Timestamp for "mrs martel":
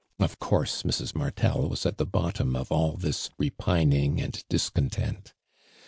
0.81-1.69